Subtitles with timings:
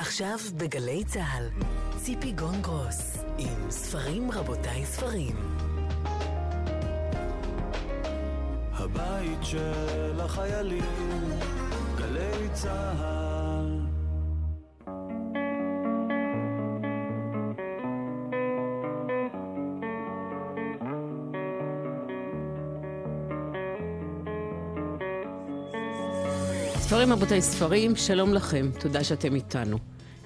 [0.00, 1.48] עכשיו בגלי צה"ל,
[1.96, 5.36] ציפי גונגרוס, עם ספרים רבותיי ספרים.
[8.72, 11.38] הבית של החיילים,
[11.96, 13.29] גלי צה"ל.
[27.00, 29.78] ספרים רבותיי ספרים, שלום לכם, תודה שאתם איתנו.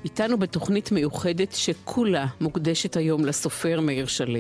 [0.05, 4.39] איתנו בתוכנית מיוחדת שכולה מוקדשת היום לסופר מאיר שלו.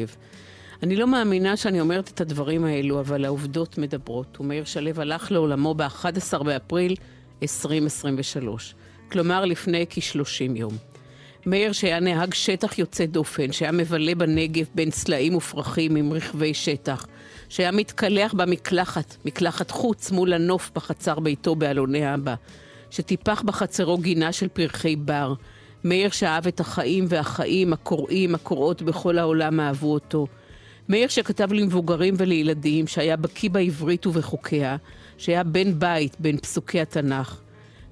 [0.82, 4.40] אני לא מאמינה שאני אומרת את הדברים האלו, אבל העובדות מדברות.
[4.40, 6.96] ומאיר שלו הלך לעולמו ב-11 באפריל
[7.42, 8.74] 2023.
[9.12, 10.76] כלומר, לפני כ-30 יום.
[11.46, 17.06] מאיר שהיה נהג שטח יוצא דופן, שהיה מבלה בנגב בין צלעים ופרחים עם רכבי שטח,
[17.54, 22.34] שהיה מתקלח במקלחת, מקלחת חוץ מול הנוף בחצר ביתו באלוני אבא,
[22.90, 25.34] שטיפח בחצרו גינה של פרחי בר.
[25.84, 30.26] מאיר שאהב את החיים והחיים, הקוראים, הקוראות בכל העולם אהבו אותו.
[30.88, 34.76] מאיר שכתב למבוגרים ולילדים, שהיה בקיא בעברית ובחוקיה,
[35.18, 37.40] שהיה בן בית בין פסוקי התנ"ך.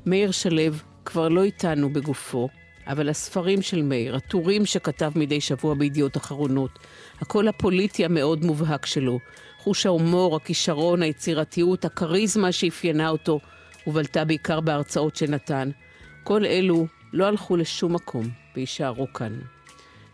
[0.06, 0.72] מאיר שלו
[1.04, 2.48] כבר לא איתנו בגופו,
[2.86, 6.78] אבל הספרים של מאיר, הטורים שכתב מדי שבוע בידיעות אחרונות,
[7.20, 9.18] הקול הפוליטי המאוד מובהק שלו,
[9.58, 13.40] חוש ההומור, הכישרון, היצירתיות, הכריזמה שאפיינה אותו,
[13.86, 15.70] ובלטה בעיקר בהרצאות שנתן.
[16.24, 19.38] כל אלו לא הלכו לשום מקום ויישארו כאן.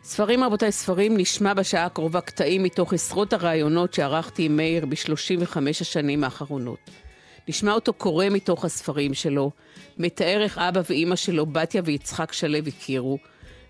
[0.03, 6.25] ספרים רבותיי ספרים נשמע בשעה הקרובה קטעים מתוך עשרות הראיונות שערכתי עם מאיר ב-35 השנים
[6.25, 6.91] האחרונות.
[7.49, 9.51] נשמע אותו קורא מתוך הספרים שלו,
[9.99, 13.19] מתאר איך אבא ואימא שלו, בתיה ויצחק שלו, הכירו,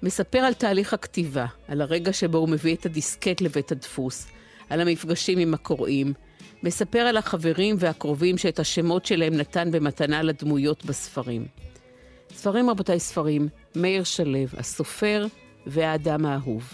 [0.03, 4.27] מספר על תהליך הכתיבה, על הרגע שבו הוא מביא את הדיסקט לבית הדפוס,
[4.71, 6.13] על המפגשים עם הקוראים,
[6.63, 11.47] מספר על החברים והקרובים שאת השמות שלהם נתן במתנה לדמויות בספרים.
[12.35, 15.27] ספרים רבותיי ספרים, מאיר שלו, הסופר
[15.67, 16.73] והאדם האהוב.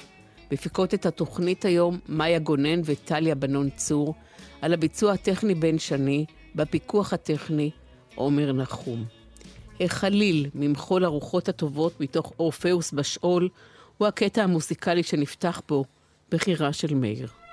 [0.53, 4.15] מפיקות את התוכנית היום מאיה גונן וטליה בנון צור,
[4.63, 7.71] על הביצוע הטכני בן שני, בפיקוח הטכני
[8.15, 9.05] עומר נחום.
[9.81, 13.49] החליל ממחול הרוחות הטובות מתוך אורפאוס בשאול,
[13.99, 15.85] הוא הקטע המוזיקלי שנפתח בו
[16.31, 17.44] בחירה של מאיר.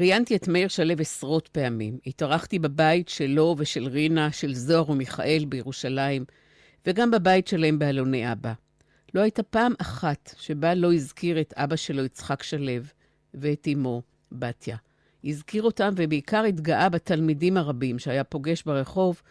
[0.00, 1.94] ראיינתי את מאיר שלו עשרות פעמים.
[2.06, 6.22] התארחתי בבית שלו ושל רינה, של זוהר ומיכאל בירושלים,
[6.86, 8.52] וגם בבית שלהם באלוני אבא.
[9.14, 12.82] לא הייתה פעם אחת שבה לא הזכיר את אבא שלו, יצחק שלו,
[13.34, 14.02] ואת אמו,
[14.32, 14.76] בתיה.
[15.24, 19.22] הזכיר אותם ובעיקר התגאה בתלמידים הרבים שהיה פוגש ברחוב,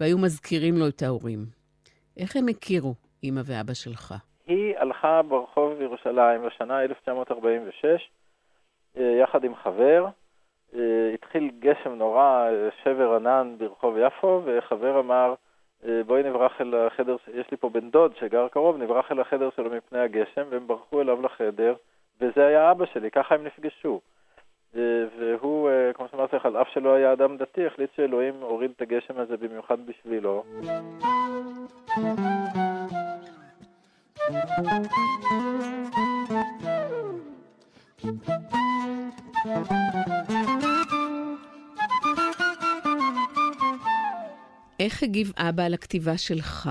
[0.00, 1.38] והיו מזכירים לו את ההורים.
[2.16, 2.94] איך הם הכירו,
[3.24, 4.14] אמא ואבא שלך?
[4.46, 7.96] היא הלכה ברחוב בירושלים בשנה 1946, אה,
[8.96, 10.06] יחד עם חבר.
[10.74, 12.48] אה, התחיל גשם נורא,
[12.82, 15.34] שבר ענן ברחוב יפו, וחבר אמר,
[15.86, 19.48] אה, בואי נברח אל החדר, יש לי פה בן דוד שגר קרוב, נברח אל החדר
[19.56, 21.74] שלו מפני הגשם, והם ברחו אליו לחדר,
[22.20, 24.00] וזה היה אבא שלי, ככה הם נפגשו.
[25.18, 29.18] והוא, כמו שאמרתי לך, על אף שלא היה אדם דתי, החליט שאלוהים הוריד את הגשם
[29.18, 30.42] הזה במיוחד בשבילו.
[44.80, 46.68] איך הגיב אבא על הכתיבה שלך?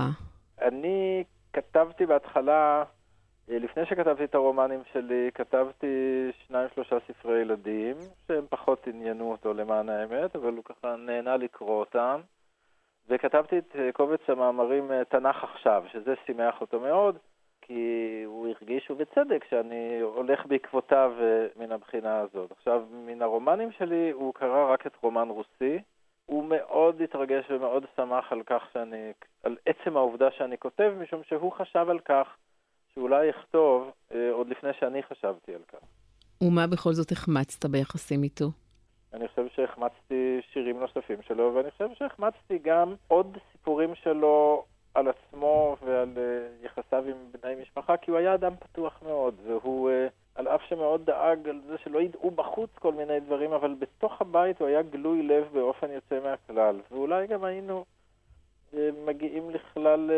[0.62, 2.84] אני כתבתי בהתחלה,
[3.50, 5.86] אה, לפני שכתבתי את הרומנים שלי, כתבתי
[6.46, 7.96] שניים שלושה ספרי ילדים,
[8.28, 12.20] שהם פחות עניינו אותו למען האמת, אבל הוא ככה נהנה לקרוא אותם.
[13.08, 17.18] וכתבתי את אה, קובץ המאמרים אה, תנ"ך עכשיו, שזה שימח אותו מאוד.
[17.66, 22.50] כי הוא הרגיש, ובצדק, שאני הולך בעקבותיו אה, מן הבחינה הזאת.
[22.50, 25.78] עכשיו, מן הרומנים שלי הוא קרא רק את רומן רוסי.
[26.26, 31.52] הוא מאוד התרגש ומאוד שמח על כך שאני, על עצם העובדה שאני כותב, משום שהוא
[31.52, 32.26] חשב על כך
[32.94, 35.78] שאולי יכתוב אה, עוד לפני שאני חשבתי על כך.
[36.42, 38.46] ומה בכל זאת החמצת ביחסים איתו?
[39.14, 44.64] אני חושב שהחמצתי שירים נוספים שלו, ואני חושב שהחמצתי גם עוד סיפורים שלו
[44.96, 49.90] על עצמו ועל uh, יחסיו עם בני משפחה, כי הוא היה אדם פתוח מאוד, והוא,
[49.90, 54.20] uh, על אף שמאוד דאג על זה שלא ידעו בחוץ כל מיני דברים, אבל בתוך
[54.20, 56.80] הבית הוא היה גלוי לב באופן יוצא מהכלל.
[56.90, 57.84] ואולי גם היינו
[58.72, 58.76] uh,
[59.06, 60.10] מגיעים לכלל...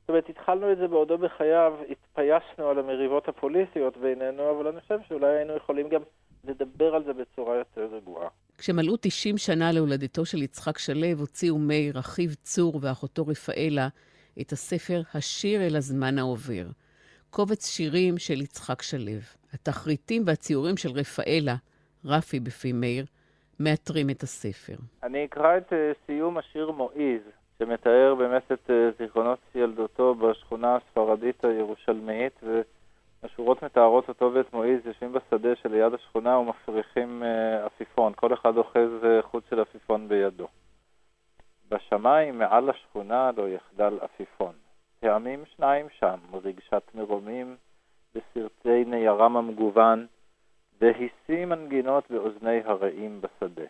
[0.00, 4.98] זאת אומרת, התחלנו את זה בעודו בחייו, התפייסנו על המריבות הפוליטיות בינינו, אבל אני חושב
[5.08, 6.02] שאולי היינו יכולים גם
[6.46, 8.28] לדבר על זה בצורה יותר רגועה.
[8.58, 13.88] כשמלאו 90 שנה להולדתו של יצחק שלו, הוציאו מאיר, אחיו צור ואחותו רפאלה
[14.40, 16.66] את הספר "השיר אל הזמן העובר".
[17.30, 19.20] קובץ שירים של יצחק שלו.
[19.54, 21.54] התחריטים והציורים של רפאלה,
[22.04, 23.04] רפי בפי מאיר,
[23.60, 24.76] מאתרים את הספר.
[25.02, 25.76] אני אקרא את uh,
[26.06, 27.22] סיום השיר מועיז,
[27.58, 32.60] שמתאר באמת את uh, זיכרונות ילדותו בשכונה הספרדית הירושלמית, ו...
[33.24, 39.04] השורות מתארות אותו ואת מועיז יושבים בשדה שליד השכונה ומפריחים אה, עפיפון, כל אחד אוחז
[39.04, 40.48] אה, חוט של עפיפון בידו.
[41.68, 44.54] בשמיים מעל השכונה לא יחדל עפיפון.
[45.00, 47.56] טעמים שניים שם, רגשת מרומים
[48.14, 50.06] בסרטי ניירם המגוון,
[50.80, 53.66] והשיא מנגינות באוזני הרעים בשדה.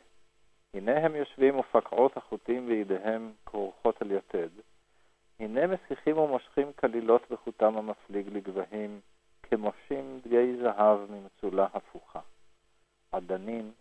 [0.74, 4.48] הנה הם יושבים ופקעות החוטים בידיהם כרוכות על יתד.
[5.40, 9.00] הנה מסיחים ומושכים כלילות בחוטם המפליג לגבהים,
[9.50, 12.20] כמושים דגי זהב ממצולה הפוכה.
[13.12, 13.72] עדנים,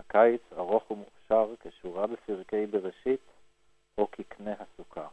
[0.00, 3.20] הקיץ ארוך ומוכשר כשורה בפרקי בראשית,
[3.98, 5.06] או כקנה הסוכר.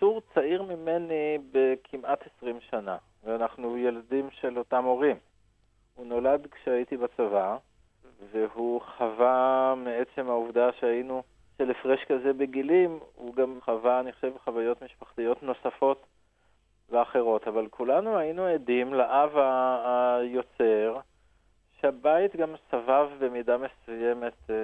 [0.00, 5.16] צור צעיר ממני בכמעט 20 שנה, ואנחנו ילדים של אותם הורים.
[5.96, 7.56] הוא נולד כשהייתי בצבא,
[8.32, 11.22] והוא חווה מעצם העובדה שהיינו
[11.58, 16.06] של הפרש כזה בגילים, הוא גם חווה, אני חושב, חוויות משפחתיות נוספות
[16.90, 17.48] ואחרות.
[17.48, 19.38] אבל כולנו היינו עדים לאב
[19.84, 20.98] היוצר,
[21.80, 24.54] שהבית גם סבב במידה מסוימת אה,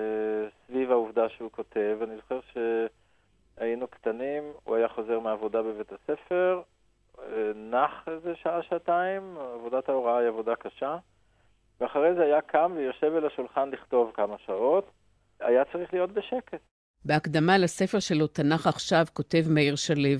[0.66, 1.98] סביב העובדה שהוא כותב.
[2.02, 6.62] אני זוכר שהיינו קטנים, הוא היה חוזר מעבודה בבית הספר,
[7.18, 10.96] אה, נח איזה שעה-שעתיים, עבודת ההוראה היא עבודה קשה.
[11.82, 14.90] ואחרי זה היה קם ויושב אל השולחן לכתוב כמה שעות.
[15.40, 16.60] היה צריך להיות בשקט.
[17.04, 20.18] בהקדמה לספר שלו, תנ"ך עכשיו, כותב מאיר שלו,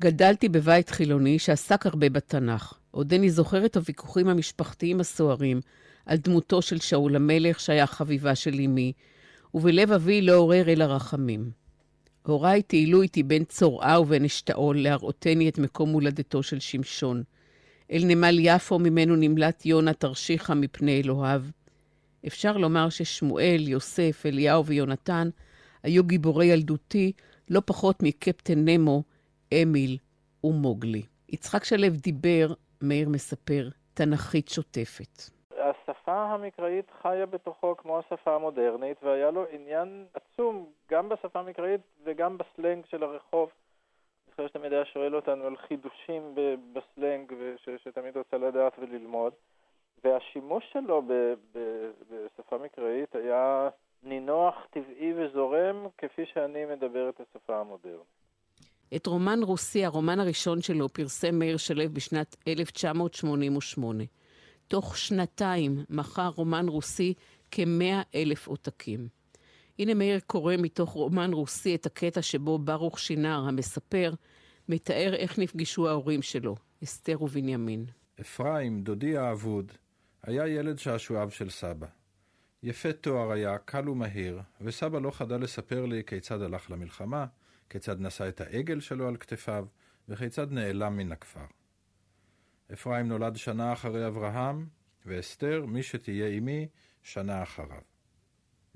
[0.00, 2.78] גדלתי בבית חילוני שעסק הרבה בתנ"ך.
[2.90, 5.60] עודני זוכר את הוויכוחים המשפחתיים הסוערים
[6.06, 8.92] על דמותו של שאול המלך, שהיה חביבה של אמי,
[9.54, 11.50] ובלב אבי לא עורר אלא רחמים.
[12.26, 17.22] הוריי טיילו איתי בין צורעה ובין אשתאול להראותני את מקום הולדתו של שמשון.
[17.92, 21.40] אל נמל יפו ממנו נמלט יונה תרשיחא מפני אלוהיו.
[22.26, 25.28] אפשר לומר ששמואל, יוסף, אליהו ויונתן
[25.82, 27.12] היו גיבורי ילדותי
[27.50, 29.02] לא פחות מקפטן נמו,
[29.62, 29.96] אמיל
[30.44, 31.02] ומוגלי.
[31.28, 32.46] יצחק שלו דיבר,
[32.82, 35.22] מאיר מספר, תנכית שוטפת.
[35.50, 42.38] השפה המקראית חיה בתוכו כמו השפה המודרנית, והיה לו עניין עצום גם בשפה המקראית וגם
[42.38, 43.48] בסלנג של הרחוב.
[44.36, 46.34] חושב שתמיד היה שואל אותנו על חידושים
[46.72, 47.32] בסלנג,
[47.84, 49.32] שתמיד רוצה לדעת וללמוד.
[50.04, 51.12] והשימוש שלו ב,
[51.54, 51.58] ב,
[52.10, 53.68] בשפה מקראית היה
[54.02, 58.22] נינוח, טבעי וזורם, כפי שאני מדבר את השפה המודרנית.
[58.96, 64.04] את רומן רוסי, הרומן הראשון שלו, פרסם מאיר שלו בשנת 1988.
[64.68, 67.14] תוך שנתיים מכר רומן רוסי
[67.50, 69.21] כמאה אלף עותקים.
[69.78, 74.14] הנה מאיר קורא מתוך רומן רוסי את הקטע שבו ברוך שינר, המספר,
[74.68, 77.86] מתאר איך נפגשו ההורים שלו, אסתר ובנימין.
[78.20, 79.72] אפרים, דודי האבוד,
[80.22, 81.86] היה ילד שעשועיו של סבא.
[82.62, 87.26] יפה תואר היה, קל ומהיר, וסבא לא חדל לספר לי כיצד הלך למלחמה,
[87.70, 89.66] כיצד נשא את העגל שלו על כתפיו,
[90.08, 91.44] וכיצד נעלם מן הכפר.
[92.72, 94.66] אפרים נולד שנה אחרי אברהם,
[95.06, 96.68] ואסתר, מי שתהיה עמי,
[97.02, 97.91] שנה אחריו.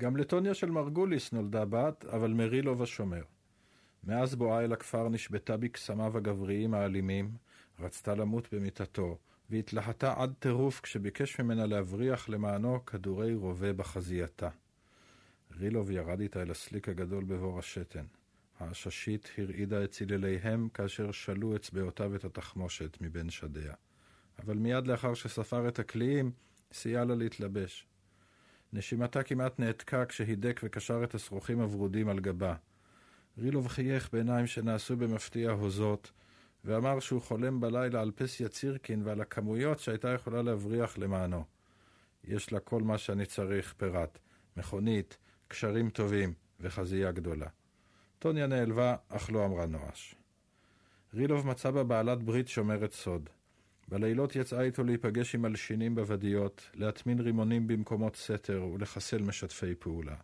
[0.00, 3.22] גם לטוניה של מרגוליס נולדה בת, אבל מרילוב השומר.
[4.04, 7.30] מאז בואה אל הכפר נשבתה בקסמיו הגבריים האלימים,
[7.80, 9.18] רצתה למות במיטתו,
[9.50, 14.48] והתלהטה עד טירוף כשביקש ממנה להבריח למענו כדורי רובה בחזייתה.
[15.58, 18.04] רילוב ירד איתה אל הסליק הגדול בבור השתן.
[18.60, 23.74] העששית הרעידה את צילליהם כאשר שלו אצבעותיו את התחמושת מבין שדיה.
[24.38, 26.30] אבל מיד לאחר שספר את הקליעים,
[26.72, 27.86] סייע לה להתלבש.
[28.72, 32.54] נשימתה כמעט נעתקה כשהידק וקשר את השרוכים הוורודים על גבה.
[33.38, 36.12] רילוב חייך בעיניים שנעשו במפתיע הוזות,
[36.64, 41.44] ואמר שהוא חולם בלילה על פסיה צירקין ועל הכמויות שהייתה יכולה להבריח למענו.
[42.24, 44.18] יש לה כל מה שאני צריך, פירט,
[44.56, 45.16] מכונית,
[45.48, 47.48] קשרים טובים וחזייה גדולה.
[48.18, 50.14] טוניה נעלבה, אך לא אמרה נואש.
[51.14, 53.30] רילוב מצא בה בעלת ברית שומרת סוד.
[53.88, 60.16] בלילות יצאה איתו להיפגש עם מלשינים בוודיות, להטמין רימונים במקומות סתר ולחסל משתפי פעולה.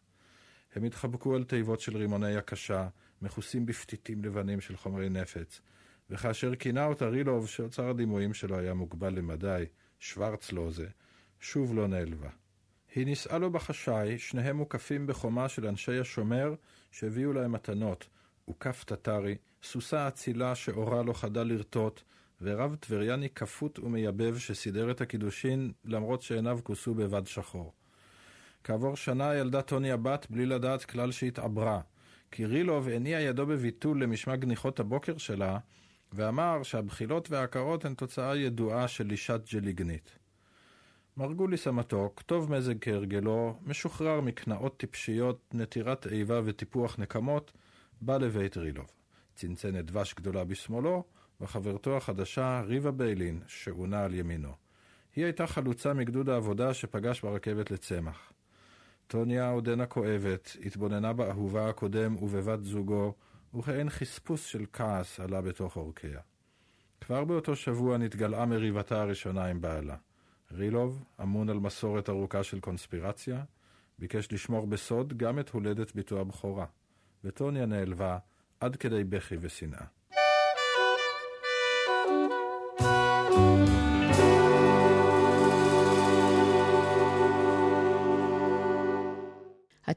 [0.74, 2.88] הם התחבקו על תיבות של רימוני הקשה,
[3.22, 5.60] מכוסים בפתיתים לבנים של חומרי נפץ,
[6.10, 9.64] וכאשר כינה אותה רילוב, שאוצר הדימויים שלו היה מוגבל למדי,
[10.00, 10.86] שוורצלוזה,
[11.40, 12.30] שוב לא נעלבה.
[12.94, 16.54] היא נישאה לו בחשאי, שניהם מוקפים בחומה של אנשי השומר,
[16.90, 18.08] שהביאו להם מתנות,
[18.50, 22.02] וכף טטרי, סוסה אצילה שאורה לא חדל לרטוט,
[22.42, 27.72] ורב טבריאני כפות ומייבב שסידר את הקידושין, למרות שעיניו כוסו בבד שחור.
[28.64, 31.80] כעבור שנה ילדה טוניה בת בלי לדעת כלל שהתעברה,
[32.30, 35.58] כי רילוב הניע ידו בביטול למשמע גניחות הבוקר שלה,
[36.12, 40.18] ואמר שהבחילות והעקרות הן תוצאה ידועה של אישת ג'ליגנית.
[41.16, 47.52] מרגוליס המתוק, טוב מזג כהרגלו, משוחרר מקנאות טיפשיות, נטירת איבה וטיפוח נקמות,
[48.00, 48.86] בא לבית רילוב.
[49.34, 51.04] צנצנת דבש גדולה בשמאלו,
[51.42, 54.52] וחברתו החדשה, ריבה ביילין, שעונה על ימינו.
[55.16, 58.32] היא הייתה חלוצה מגדוד העבודה שפגש ברכבת לצמח.
[59.06, 63.14] טוניה עודנה כואבת, התבוננה באהובה הקודם ובבת זוגו,
[63.54, 66.20] וכאין חספוס של כעס עלה בתוך עורקיה.
[67.00, 69.96] כבר באותו שבוע נתגלעה מריבתה הראשונה עם בעלה.
[70.52, 73.44] רילוב, אמון על מסורת ארוכה של קונספירציה,
[73.98, 76.66] ביקש לשמור בסוד גם את הולדת ביתו הבכורה,
[77.24, 78.18] וטוניה נעלבה
[78.60, 79.84] עד כדי בכי ושנאה.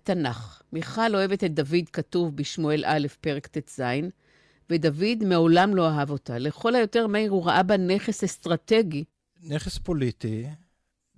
[0.09, 0.61] התנ"ך.
[0.73, 3.81] מיכל אוהבת את דוד כתוב בשמואל א', פרק ט"ז,
[4.69, 6.37] ודוד מעולם לא אהב אותה.
[6.37, 9.03] לכל היותר, מאיר, הוא ראה בה נכס אסטרטגי.
[9.43, 10.47] נכס פוליטי,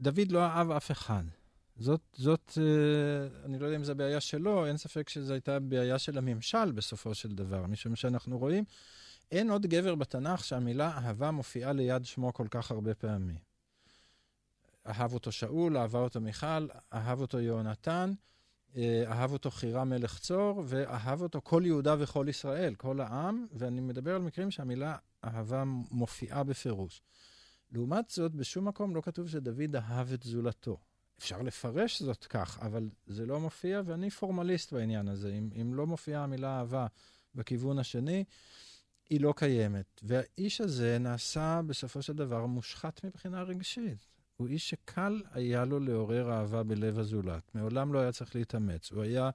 [0.02, 1.24] דוד לא אהב אף אחד.
[1.80, 6.00] זאת, זאת, אה, אני לא יודע אם זו בעיה שלו, אין ספק שזו הייתה בעיה
[6.00, 8.64] של הממשל בסופו של דבר, משום שאנחנו רואים,
[9.32, 13.38] אין עוד גבר בתנ"ך שהמילה אהבה מופיעה ליד שמו כל כך הרבה פעמים.
[14.88, 18.14] אהב אותו שאול, אהבה אותו מיכל, אהב אותו יהונתן,
[19.08, 24.16] אהב אותו חירם מלך צור, ואהב אותו כל יהודה וכל ישראל, כל העם, ואני מדבר
[24.16, 27.02] על מקרים שהמילה אהבה מופיעה בפירוש.
[27.72, 30.78] לעומת זאת, בשום מקום לא כתוב שדוד אהב את זולתו.
[31.20, 35.34] אפשר לפרש זאת כך, אבל זה לא מופיע, ואני פורמליסט בעניין הזה.
[35.34, 36.88] אם, אם לא מופיעה המילה אהבה
[37.36, 38.24] בכיוון השני,
[39.10, 40.02] היא לא קיימת.
[40.04, 44.17] והאיש הזה נעשה בסופו של דבר מושחת מבחינה רגשית.
[44.38, 47.56] הוא איש שקל היה לו לעורר אהבה בלב הזולת.
[47.56, 48.92] מעולם לא היה צריך להתאמץ.
[48.92, 49.30] הוא היה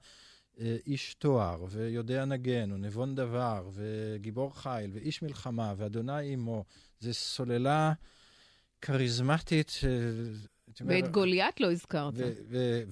[0.59, 6.63] אה, איש תואר, ויודע נגן, ונבון דבר, וגיבור חיל, ואיש מלחמה, ואדוני עמו.
[6.99, 7.93] זה סוללה
[8.81, 9.69] כריזמטית.
[9.69, 9.85] ש...
[10.81, 12.13] ואת גוליית לא הזכרת.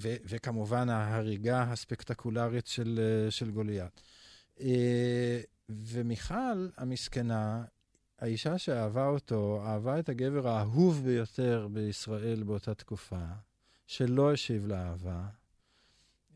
[0.02, 4.02] וכמובן ההריגה הספקטקולרית של, אה, של גוליית.
[4.62, 7.64] אה, ומיכל המסכנה,
[8.22, 13.26] האישה שאהבה אותו, אהבה את הגבר האהוב ביותר בישראל באותה תקופה.
[13.88, 15.28] שלא השיב לאהבה,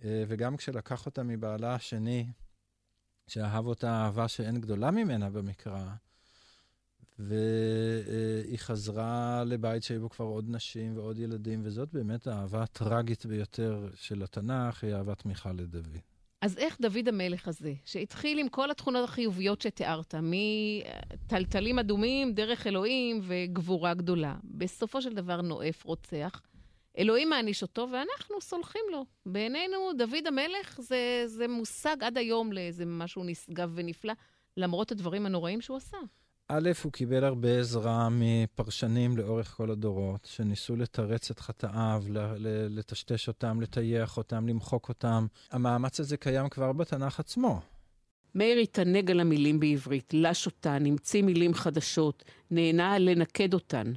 [0.03, 2.31] אה, וגם כשלקח אותה מבעלה השני,
[3.27, 5.85] שאהב אותה אהבה שאין גדולה ממנה במקרא,
[7.19, 13.89] והיא חזרה לבית שהיו בו כבר עוד נשים ועוד ילדים, וזאת באמת האהבה הטרגית ביותר
[13.95, 15.97] של התנ"ך, היא אהבת מיכל לדוד.
[16.41, 23.19] אז איך דוד המלך הזה, שהתחיל עם כל התכונות החיוביות שתיארת, מטלטלים אדומים, דרך אלוהים
[23.23, 26.41] וגבורה גדולה, בסופו של דבר נואף, רוצח,
[26.97, 29.05] אלוהים מעניש אותו ואנחנו סולחים לו.
[29.25, 34.13] בעינינו, דוד המלך זה, זה מושג עד היום לאיזה משהו נשגב ונפלא,
[34.57, 35.97] למרות הדברים הנוראים שהוא עשה.
[36.47, 42.03] א', הוא קיבל הרבה עזרה מפרשנים לאורך כל הדורות, שניסו לתרץ את חטאיו,
[42.69, 45.25] לטשטש אותם, לטייח אותם, למחוק אותם.
[45.51, 47.61] המאמץ הזה קיים כבר בתנ"ך עצמו.
[48.35, 53.93] מאיר התענג על המילים בעברית, לש אותן, המציא מילים חדשות, נהנה לנקד אותן.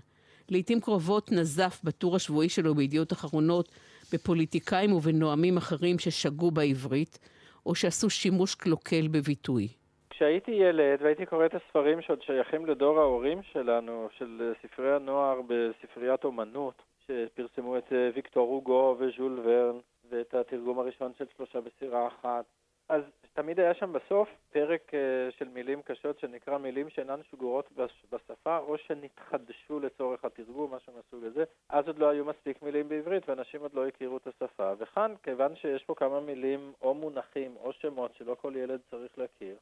[0.48, 3.68] לעתים קרובות נזף בטור השבועי שלו בידיעות אחרונות
[4.12, 7.18] בפוליטיקאים ובנואמים אחרים ששגו בעברית,
[7.66, 9.68] או שעשו שימוש קלוקל בביטוי.
[10.18, 16.24] כשהייתי ילד והייתי קורא את הספרים שעוד שייכים לדור ההורים שלנו, של ספרי הנוער בספריית
[16.24, 19.78] אומנות, שפרסמו את אה, ויקטור הוגו וז'ול ורן,
[20.10, 22.44] ואת התרגום הראשון של שלושה בסירה אחת,
[22.88, 27.72] אז תמיד היה שם בסוף פרק uh, של מילים קשות שנקרא מילים שאינן שגורות
[28.10, 31.44] בשפה או שנתחדשו לצורך התרגום, משהו מהסוג הזה.
[31.68, 34.72] אז עוד לא היו מספיק מילים בעברית ואנשים עוד לא הכירו את השפה.
[34.78, 39.56] וכאן, כיוון שיש פה כמה מילים או מונחים או שמות שלא כל ילד צריך להכיר,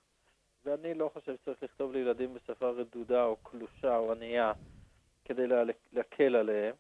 [0.66, 4.52] ואני לא חושב שצריך לכתוב לילדים בשפה רדודה או קלושה או ענייה
[5.24, 5.46] כדי
[5.92, 6.74] להקל עליהם,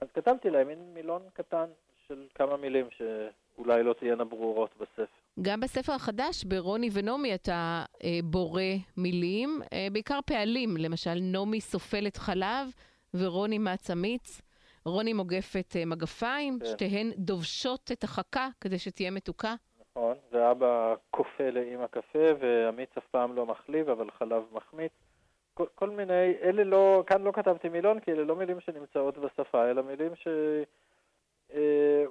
[0.00, 1.66] אז כתבתי להם מין מילון קטן
[2.08, 5.04] של כמה מילים שאולי לא תהיינה ברורות בספר.
[5.42, 8.62] גם בספר החדש, ברוני ונעמי, אתה אה, בורא
[8.96, 12.68] מילים, אה, בעיקר פעלים, למשל נעמי סופלת חלב
[13.14, 14.40] ורוני מעצמיץ.
[14.84, 16.66] רוני מוגפת אה, מגפיים, כן.
[16.66, 19.54] שתיהן דובשות את החכה כדי שתהיה מתוקה.
[19.96, 24.92] נכון, ואבא כופה לאמא קפה, והמיץ אף פעם לא מחליב, אבל חלב מחמיץ.
[25.54, 29.70] כל, כל מיני, אלה לא, כאן לא כתבתי מילון, כי אלה לא מילים שנמצאות בשפה,
[29.70, 30.28] אלא מילים ש...
[31.54, 32.04] אה,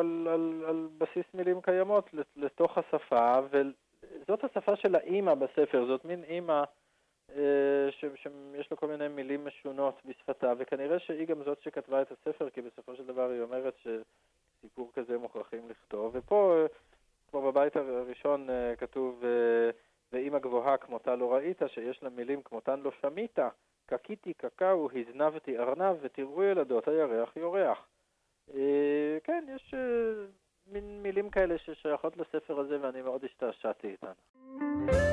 [0.00, 6.24] על, על, על בסיס מילים קיימות לתוך השפה, וזאת השפה של האימא בספר, זאת מין
[6.24, 6.62] אימא
[7.36, 12.50] אה, שיש לה כל מיני מילים משונות בשפתה, וכנראה שהיא גם זאת שכתבה את הספר,
[12.50, 16.64] כי בסופו של דבר היא אומרת שסיפור כזה מוכרחים לכתוב, ופה,
[17.30, 18.48] כמו בבית הראשון
[18.78, 19.24] כתוב,
[20.12, 23.38] ואימא גבוהה כמותה לא ראית, שיש לה מילים כמותן לא שמית,
[23.86, 27.86] קקיתי קקאו, הזנבתי ארנב, ותראו ילדות, הירח יורח.
[28.54, 30.24] אה, כן, יש אה,
[30.66, 35.11] מין מילים כאלה ששייכות לספר הזה, ואני מאוד השתעשעתי איתן.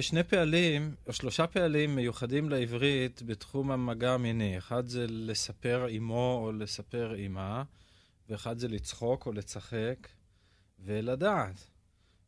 [0.00, 4.58] יש שני פעלים, או שלושה פעלים מיוחדים לעברית בתחום המגע המיני.
[4.58, 7.62] אחד זה לספר עמו או לספר עמה,
[8.28, 10.08] ואחד זה לצחוק או לצחק,
[10.84, 11.70] ולדעת.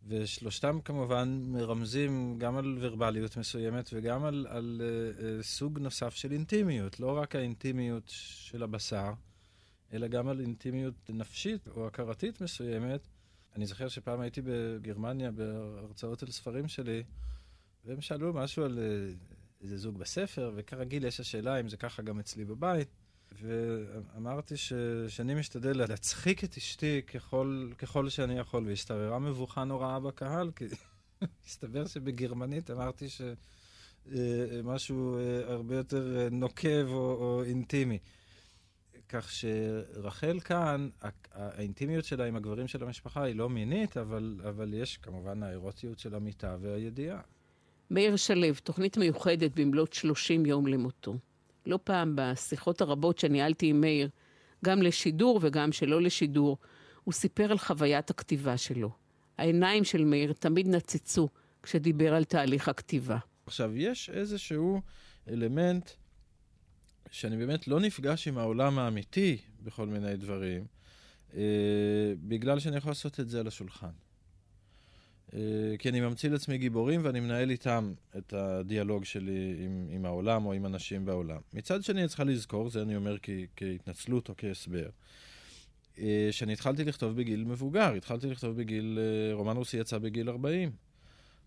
[0.07, 6.33] ושלושתם כמובן מרמזים גם על ורבליות מסוימת וגם על, על uh, uh, סוג נוסף של
[6.33, 7.01] אינטימיות.
[7.01, 9.13] לא רק האינטימיות של הבשר,
[9.93, 13.09] אלא גם על אינטימיות נפשית או הכרתית מסוימת.
[13.57, 17.03] אני זוכר שפעם הייתי בגרמניה בהרצאות על ספרים שלי,
[17.85, 19.13] והם שאלו משהו על אה,
[19.61, 22.89] איזה זוג בספר, וכרגיל יש השאלה אם זה ככה גם אצלי בבית.
[23.41, 24.73] ואמרתי ש...
[25.09, 30.65] שאני משתדל להצחיק את אשתי ככל, ככל שאני יכול, והסתבררה מבוכה נוראה בקהל, כי
[31.47, 33.07] הסתבר שבגרמנית אמרתי
[34.07, 37.99] שמשהו אה, אה, הרבה יותר נוקב או, או אינטימי.
[39.09, 40.89] כך שרחל כאן,
[41.33, 46.15] האינטימיות שלה עם הגברים של המשפחה היא לא מינית, אבל, אבל יש כמובן האירוטיות של
[46.15, 47.21] המיטה והידיעה.
[47.93, 51.19] מאיר שלו, תוכנית מיוחדת במלאת 30 יום למותו.
[51.67, 54.09] לא פעם בשיחות הרבות שניהלתי עם מאיר,
[54.65, 56.59] גם לשידור וגם שלא לשידור,
[57.05, 58.91] הוא סיפר על חוויית הכתיבה שלו.
[59.39, 61.29] העיניים של מאיר תמיד נצצו
[61.63, 63.19] כשדיבר על תהליך הכתיבה.
[63.47, 64.81] עכשיו, יש איזשהו
[65.29, 65.91] אלמנט
[67.11, 70.65] שאני באמת לא נפגש עם העולם האמיתי בכל מיני דברים,
[71.35, 71.43] אה,
[72.23, 73.93] בגלל שאני יכול לעשות את זה על השולחן.
[75.35, 75.41] אה,
[75.79, 80.53] כי אני ממציא לעצמי גיבורים ואני מנהל איתם את הדיאלוג שלי עם, עם העולם או
[80.53, 81.41] עם אנשים בעולם.
[81.55, 84.89] מצד שני, אני צריכה לזכור, זה אני אומר כ, כהתנצלות או כהסבר,
[85.99, 90.71] אה, שאני התחלתי לכתוב בגיל מבוגר, התחלתי לכתוב בגיל, אה, רומן רוסי יצא בגיל 40.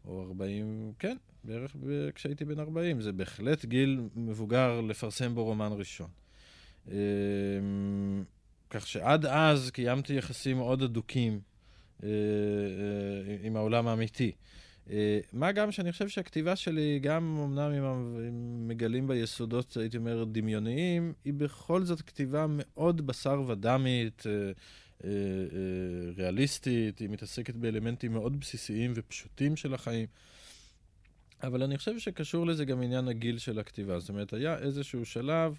[0.08, 1.76] או 40, כן, בערך
[2.16, 3.02] כשהייתי בן 40.
[3.02, 6.08] זה בהחלט גיל מבוגר לפרסם בו רומן ראשון.
[8.70, 11.55] כך שעד אז קיימתי יחסים מאוד הדוקים אה,
[13.44, 14.32] עם העולם האמיתי.
[14.90, 20.24] אה, מה גם שאני חושב שהכתיבה שלי, גם אמנם אם מגלים בה יסודות, הייתי אומר,
[20.24, 28.14] דמיוניים, היא בכל זאת כתיבה מאוד בשר ודמית, אה, אה, אה, ריאליסטית, היא מתעסקת באלמנטים
[28.14, 30.08] מאוד בסיסיים ופשוטים של החיים.
[31.44, 34.00] אבל אני חושב שקשור לזה גם עניין הגיל של הכתיבה.
[34.00, 35.58] זאת אומרת, היה איזשהו שלב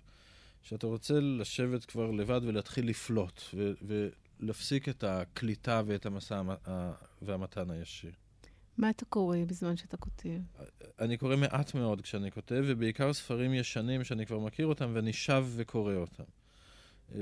[0.62, 4.08] שאתה רוצה לשבת כבר לבד ולהתחיל לפלוט, ו-
[4.40, 8.12] ולהפסיק את הקליטה ואת המשא המ- והמתן הישיר.
[8.78, 10.38] מה אתה קורא בזמן שאתה כותב?
[11.00, 15.46] אני קורא מעט מאוד כשאני כותב, ובעיקר ספרים ישנים שאני כבר מכיר אותם, ואני שב
[15.56, 16.24] וקורא אותם.
[17.14, 17.18] אמ,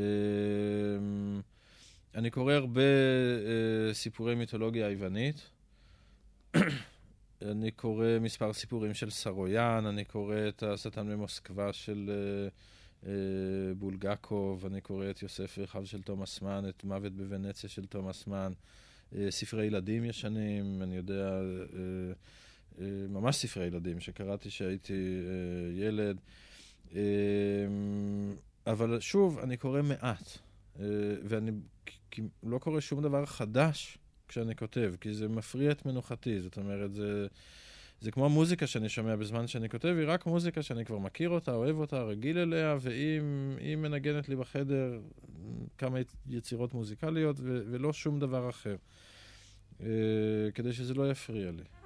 [2.14, 5.50] אני קורא הרבה אה, סיפורי מיתולוגיה היוונית.
[7.42, 12.48] אני קורא מספר סיפורים של סרויאן, אני קורא את השטן במוסקבה של אה,
[13.78, 18.52] בולגקוב, אני קורא את יוסף ואחיו של תומאס מן, את מוות בוונציה של תומאס מן,
[19.14, 22.12] אה, ספרי ילדים ישנים, אני יודע, אה,
[22.80, 26.20] אה, ממש ספרי ילדים שקראתי כשהייתי אה, ילד.
[26.94, 27.00] אה,
[28.66, 30.38] אבל שוב, אני קורא מעט,
[30.80, 30.84] אה,
[31.24, 31.50] ואני
[32.42, 36.40] לא קורא שום דבר חדש כשאני כותב, כי זה מפריע את מנוחתי.
[36.40, 37.26] זאת אומרת, זה,
[38.04, 41.54] זה כמו מוזיקה שאני שומע בזמן שאני כותב, היא רק מוזיקה שאני כבר מכיר אותה,
[41.54, 45.00] אוהב אותה, רגיל אליה, והיא מנגנת לי בחדר
[45.78, 48.76] כמה יצירות מוזיקליות, ו- ולא שום דבר אחר.
[49.80, 49.86] אה,
[50.54, 51.83] כדי שזה לא יפריע לי.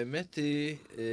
[0.00, 1.04] האמת היא אה,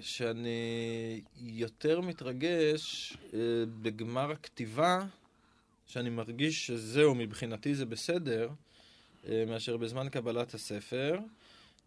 [0.00, 3.38] שאני יותר מתרגש אה,
[3.82, 5.04] בגמר הכתיבה,
[5.86, 8.48] שאני מרגיש שזהו, מבחינתי זה בסדר,
[9.28, 11.18] אה, מאשר בזמן קבלת הספר.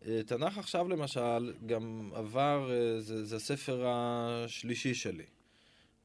[0.05, 5.25] אה, תנ"ך עכשיו למשל גם עבר, אה, זה, זה הספר השלישי שלי.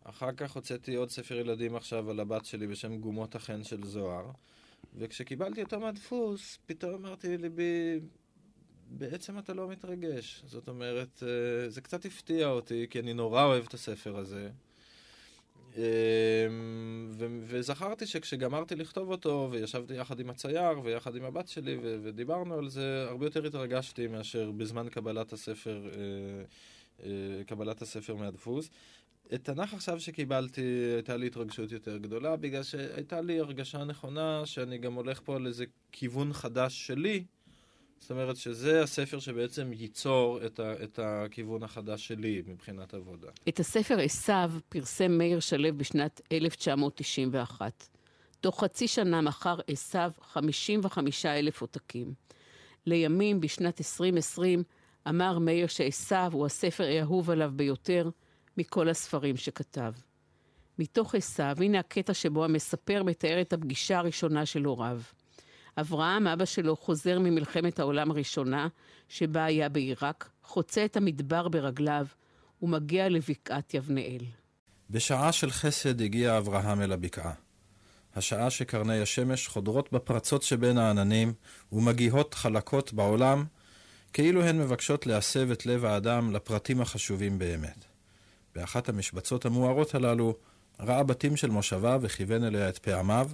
[0.05, 4.31] אחר כך הוצאתי עוד ספר ילדים עכשיו על הבת שלי בשם גומות החן של זוהר,
[4.99, 8.01] וכשקיבלתי אותו מהדפוס, פתאום אמרתי לליבי,
[8.91, 10.43] בעצם אתה לא מתרגש.
[10.47, 14.51] זאת אומרת, אה, זה קצת הפתיע אותי, כי אני נורא אוהב את הספר הזה.
[15.77, 16.47] אה,
[17.11, 22.55] ו- וזכרתי שכשגמרתי לכתוב אותו, וישבתי יחד עם הצייר ויחד עם הבת שלי, ו- ודיברנו
[22.55, 26.45] על זה, הרבה יותר התרגשתי מאשר בזמן קבלת הספר, אה,
[27.05, 28.71] אה, קבלת הספר מהדפוס.
[29.35, 30.63] את תנ"ך עכשיו שקיבלתי,
[30.95, 35.47] הייתה לי התרגשות יותר גדולה, בגלל שהייתה לי הרגשה נכונה שאני גם הולך פה על
[35.47, 37.25] איזה כיוון חדש שלי.
[38.01, 43.29] זאת אומרת שזה הספר שבעצם ייצור את, ה, את הכיוון החדש שלי מבחינת עבודה.
[43.49, 47.89] את הספר עשיו פרסם מאיר שלו בשנת 1991.
[48.41, 52.15] תוך חצי שנה מכר עשיו 55 אלף עותקים.
[52.87, 54.63] לימים, בשנת 2020,
[55.09, 58.11] אמר מאיר שעשיו הוא הספר האהוב עליו ביותר
[58.57, 59.93] מכל הספרים שכתב.
[60.79, 65.01] מתוך עשיו, הנה הקטע שבו המספר מתאר את הפגישה הראשונה של הוריו.
[65.81, 68.69] אברהם, אבא שלו, חוזר ממלחמת העולם הראשונה,
[69.09, 72.07] שבה היה בעיראק, חוצה את המדבר ברגליו
[72.63, 74.23] ומגיע לבקעת יבנאל.
[74.91, 77.33] בשעה של חסד הגיע אברהם אל הבקעה.
[78.17, 81.33] השעה שקרני השמש חודרות בפרצות שבין העננים
[81.73, 83.45] ומגיהות חלקות בעולם,
[84.13, 87.85] כאילו הן מבקשות להסב את לב האדם לפרטים החשובים באמת.
[88.55, 90.35] באחת המשבצות המוארות הללו
[90.81, 93.31] ראה בתים של מושבה וכיוון אליה את פעמיו,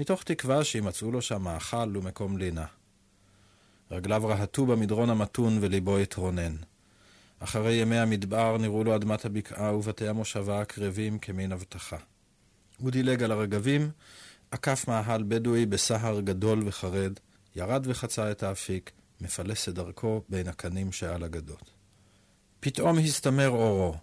[0.00, 2.66] מתוך תקווה שימצאו לו שם מאכל ומקום לינה.
[3.90, 6.56] רגליו רהטו במדרון המתון וליבו התרונן.
[7.38, 11.96] אחרי ימי המדבר נראו לו אדמת הבקעה ובתי המושבה הקרבים כמין הבטחה.
[12.78, 13.90] הוא דילג על הרגבים,
[14.50, 17.12] עקף מאהל בדואי בסהר גדול וחרד,
[17.56, 21.70] ירד וחצה את האפיק, מפלס את דרכו בין הקנים שעל הגדות.
[22.60, 23.94] פתאום הסתמר אורו.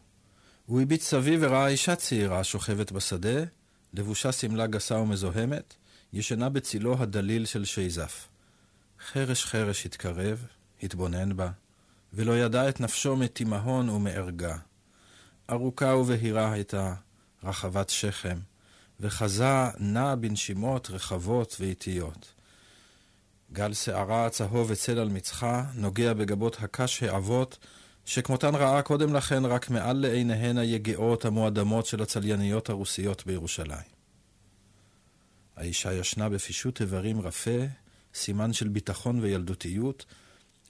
[0.66, 3.44] הוא הביט סביב וראה אישה צעירה שוכבת בשדה,
[3.94, 5.76] לבושה שמלה גסה ומזוהמת,
[6.14, 8.28] ישנה בצילו הדליל של שייזף.
[9.12, 10.46] חרש חרש התקרב,
[10.84, 11.50] התבונן בה,
[12.14, 14.58] ולא ידע את נפשו מתימהון ומערגה.
[15.50, 16.94] ארוכה ובהירה הייתה,
[17.44, 18.38] רחבת שכם,
[19.00, 22.34] וחזה נע בנשימות רחבות ואיטיות.
[23.54, 27.58] גל שערה הצהוב אצל על מצחה, נוגע בגבות הקש העבות,
[28.06, 33.97] שכמותן ראה קודם לכן רק מעל לעיניהן היגעות המועדמות של הצלייניות הרוסיות בירושלים.
[35.58, 37.60] האישה ישנה בפישוט איברים רפה,
[38.14, 40.06] סימן של ביטחון וילדותיות,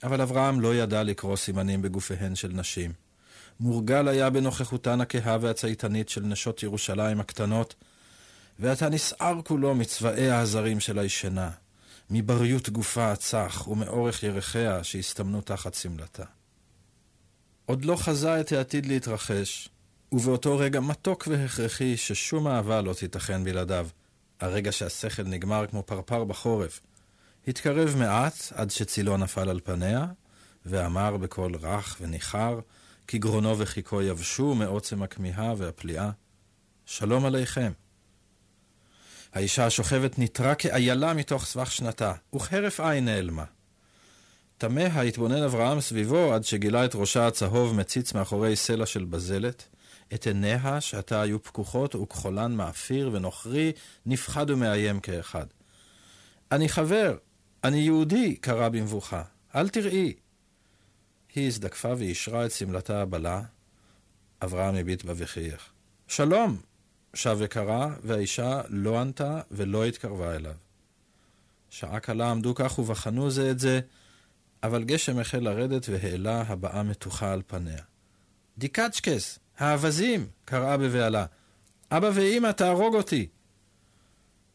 [0.02, 2.92] אבל אברהם לא ידע לקרוא סימנים בגופיהן של נשים.
[3.60, 7.74] מורגל היה בנוכחותן הכהה והצייתנית של נשות ירושלים הקטנות,
[8.58, 11.50] ועתה נסער כולו מצבעיה הזרים של הישנה,
[12.10, 16.24] מבריות גופה הצח ומאורך ירחיה שהסתמנו תחת שמלתה.
[17.66, 19.68] עוד לא חזה את העתיד להתרחש,
[20.12, 23.88] ובאותו רגע מתוק והכרחי ששום אהבה לא תיתכן בלעדיו,
[24.40, 26.80] הרגע שהשכל נגמר כמו פרפר בחורף,
[27.48, 30.06] התקרב מעט עד שצילו נפל על פניה,
[30.66, 32.60] ואמר בקול רך וניחר,
[33.06, 36.10] כי גרונו וחיכו יבשו מעוצם הכמיהה והפליאה,
[36.86, 37.72] שלום עליכם.
[39.32, 43.44] האישה השוכבת ניטרה כאיילה מתוך סבך שנתה, וכהרף עין נעלמה.
[44.58, 49.68] תמה התבונן אברהם סביבו עד שגילה את ראשה הצהוב מציץ מאחורי סלע של בזלת,
[50.14, 53.72] את עיניה, שעתה היו פקוחות וכחולן מאפיר ונוכרי,
[54.06, 55.46] נפחד ומאיים כאחד.
[56.52, 57.16] אני חבר,
[57.64, 59.22] אני יהודי, קרא במבוכה,
[59.54, 60.14] אל תראי.
[61.34, 63.42] היא הזדקפה ואישרה את שמלתה הבלה.
[64.42, 65.68] אברהם הביט בה וחייך.
[66.08, 66.60] שלום!
[67.14, 70.54] שב וקרא, והאישה לא ענתה ולא התקרבה אליו.
[71.70, 73.80] שעה קלה עמדו כך ובחנו זה את זה,
[74.62, 77.82] אבל גשם החל לרדת והעלה הבעה מתוחה על פניה.
[78.58, 80.26] דיקצ'קס, האווזים!
[80.44, 81.26] קראה בבהלה.
[81.90, 83.28] אבא ואמא, תהרוג אותי!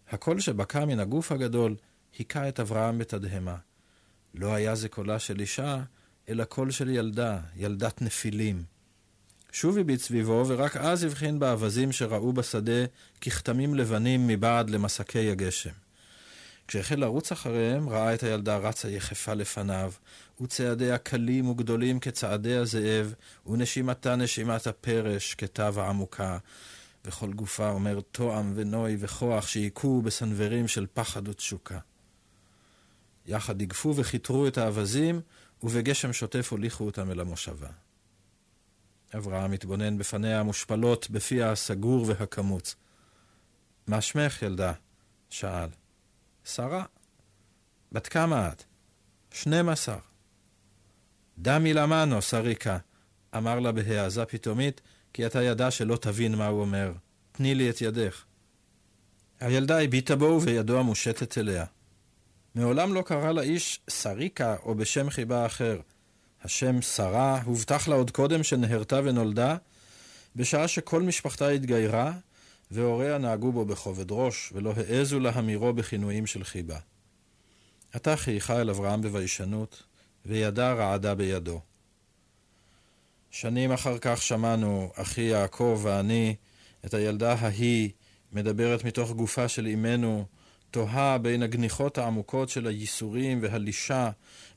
[0.10, 1.76] הקול שבקע מן הגוף הגדול
[2.18, 3.56] היכה את אברהם בתדהמה.
[4.36, 5.84] לא היה זה קולה של אישה,
[6.30, 8.64] אלא קול של ילדה, ילדת נפילים.
[9.52, 12.86] שוב הביט סביבו, ורק אז הבחין באווזים שרעו בשדה
[13.22, 15.83] ככתמים לבנים מבעד למסקי הגשם.
[16.68, 19.92] כשהחל לרוץ אחריהם, ראה את הילדה רצה יחפה לפניו,
[20.42, 23.14] וצעדיה קלים וגדולים כצעדי הזאב,
[23.48, 26.38] ונשימתה נשימת הפרש כתו העמוקה,
[27.06, 31.80] וכל גופה אומר תועם ונוי וכוח שהיכו בסנוורים של פחד ותשוקה.
[33.26, 35.22] יחד דיגפו וכיתרו את האווזים,
[35.64, 37.70] ובגשם שוטף הוליכו אותם אל המושבה.
[39.18, 42.76] אברהם התבונן בפניה המושפלות, בפיה הסגור והקמוץ.
[43.88, 44.74] מה שמך, ילדה?
[45.30, 45.83] שאל.
[46.46, 46.86] שרה.
[47.92, 48.64] בת כמה את?
[49.32, 49.98] שנים עשר.
[51.38, 52.78] דמי למנו, שריקה,
[53.38, 54.82] אמר לה בהעזה פתאומית,
[55.14, 56.92] כי אתה ידע שלא תבין מה הוא אומר.
[57.32, 58.24] תני לי את ידך.
[59.40, 61.66] הילדה הביטה בו וידו המושטת אליה.
[62.56, 65.80] מעולם לא קרא לאיש שריקה או בשם חיבה אחר.
[66.44, 69.56] השם שרה הובטח לה עוד קודם שנהרתה ונולדה,
[70.36, 72.14] בשעה שכל משפחתה התגיירה,
[72.72, 76.80] והוריה נהגו בו בכובד ראש, ולא העזו להמירו בכינויים של חיבה.
[77.94, 79.84] עתה חייכה אל אברהם בביישנות,
[80.26, 81.62] וידה רעדה בידו.
[83.32, 86.36] שנים אחר כך שמענו, אחי יעקב ואני,
[86.86, 87.90] את הילדה ההיא
[88.32, 90.26] מדברת מתוך גופה של אמנו,
[90.72, 94.10] תוהה בין הגניחות העמוקות של הייסורים והלישה,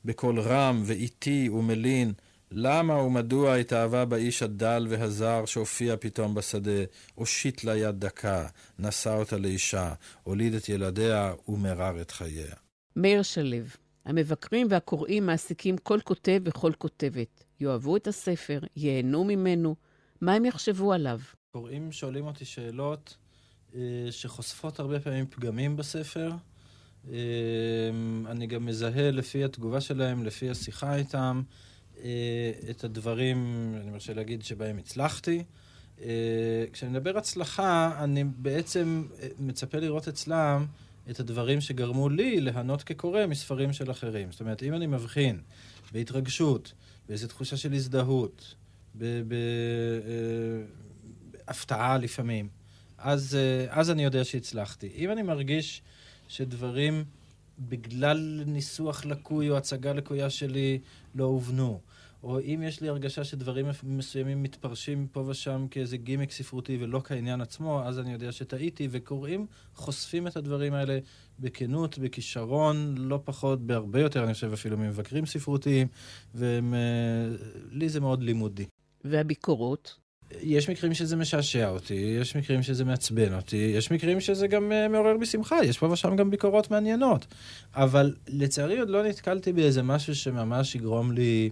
[0.05, 2.13] בקול רם ואיטי ומלין,
[2.51, 8.47] למה ומדוע התאהבה באיש הדל והזר שהופיע פתאום בשדה, הושיט לה יד דקה,
[8.79, 12.55] נשא אותה לאישה, הוליד את ילדיה ומרר את חייה.
[12.97, 13.57] מאיר שלו,
[14.05, 17.45] המבקרים והקוראים מעסיקים כל כותב וכל כותבת.
[17.61, 19.77] יאהבו את הספר, ייהנו ממנו,
[20.21, 21.21] מה הם יחשבו עליו?
[21.51, 23.17] קוראים שואלים אותי שאלות
[23.75, 23.81] אה,
[24.11, 26.31] שחושפות הרבה פעמים פגמים בספר.
[27.11, 27.19] אה,
[28.27, 31.43] אני גם מזהה לפי התגובה שלהם, לפי השיחה איתם,
[32.71, 35.45] את הדברים, אני מרשה להגיד, שבהם הצלחתי.
[36.73, 39.05] כשאני מדבר הצלחה, אני בעצם
[39.39, 40.67] מצפה לראות אצלם
[41.11, 44.33] את הדברים שגרמו לי ליהנות כקורא מספרים של אחרים.
[44.33, 45.41] זאת אומרת, אם אני מבחין
[45.93, 46.73] בהתרגשות,
[47.09, 48.55] באיזו תחושה של הזדהות,
[51.45, 52.49] בהפתעה לפעמים,
[52.99, 54.91] אז, אה, אז אני יודע שהצלחתי.
[54.97, 55.83] אם אני מרגיש
[56.29, 57.05] שדברים,
[57.59, 60.79] בגלל ניסוח לקוי או הצגה לקויה שלי,
[61.15, 61.81] לא הובנו,
[62.23, 67.41] או אם יש לי הרגשה שדברים מסוימים מתפרשים פה ושם כאיזה גימיק ספרותי ולא כעניין
[67.41, 70.99] עצמו, אז אני יודע שטעיתי, וקוראים, חושפים את הדברים האלה
[71.41, 75.89] בכנות, בכישרון, לא פחות, בהרבה יותר, אני חושב, אפילו ממבקרים ספרותיים,
[76.35, 78.67] ולי אה, זה מאוד לימודי.
[79.05, 80.06] והביקורות?
[80.43, 84.93] יש מקרים שזה משעשע אותי, יש מקרים שזה מעצבן אותי, יש מקרים שזה גם uh,
[84.93, 87.27] מעורר בי שמחה, יש פה ושם גם ביקורות מעניינות.
[87.75, 91.51] אבל לצערי עוד לא נתקלתי באיזה משהו שממש יגרום לי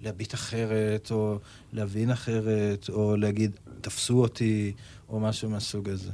[0.00, 1.38] להביט אחרת, או
[1.72, 4.72] להבין אחרת, או להגיד, תפסו אותי,
[5.08, 6.10] או משהו מהסוג הזה.